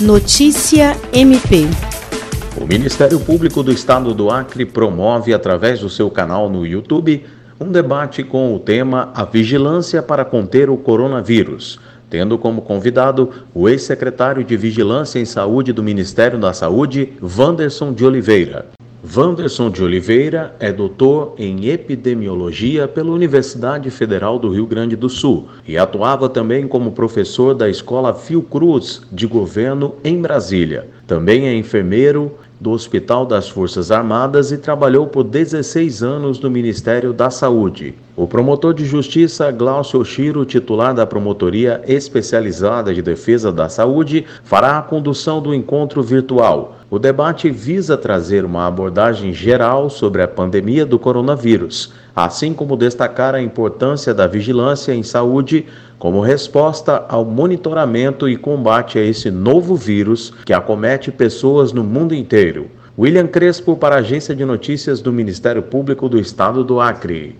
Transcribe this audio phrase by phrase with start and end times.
[0.00, 1.66] Notícia MP.
[2.56, 7.26] O Ministério Público do Estado do Acre promove, através do seu canal no YouTube,
[7.58, 13.68] um debate com o tema A Vigilância para Conter o Coronavírus, tendo como convidado o
[13.68, 18.77] ex-secretário de Vigilância em Saúde do Ministério da Saúde, Wanderson de Oliveira.
[19.04, 25.48] Wanderson de Oliveira é doutor em epidemiologia pela Universidade Federal do Rio Grande do Sul
[25.66, 30.88] e atuava também como professor da Escola Fiocruz de Governo em Brasília.
[31.06, 37.12] Também é enfermeiro do Hospital das Forças Armadas e trabalhou por 16 anos no Ministério
[37.12, 37.94] da Saúde.
[38.16, 44.78] O promotor de justiça Glaucio Oshiro, titular da Promotoria Especializada de Defesa da Saúde, fará
[44.78, 46.78] a condução do encontro virtual.
[46.90, 51.92] O debate visa trazer uma abordagem geral sobre a pandemia do coronavírus,
[52.24, 55.66] assim como destacar a importância da vigilância em saúde
[56.00, 62.12] como resposta ao monitoramento e combate a esse novo vírus que acomete pessoas no mundo
[62.12, 62.68] inteiro.
[62.98, 67.38] William Crespo para a Agência de Notícias do Ministério Público do Estado do Acre.